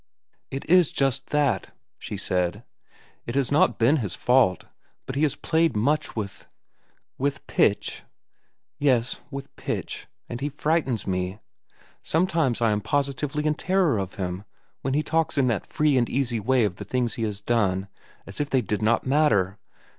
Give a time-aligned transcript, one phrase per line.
[0.49, 2.63] "It is just that," she said.
[3.27, 4.63] "It has not been his fault,
[5.05, 6.47] but he has played much with—"
[7.19, 8.01] "With pitch?"
[8.79, 10.07] "Yes, with pitch.
[10.27, 11.37] And he frightens me.
[12.01, 14.43] Sometimes I am positively in terror of him,
[14.81, 18.41] when he talks in that free and easy way of the things he has done—as
[18.41, 19.59] if they did not matter.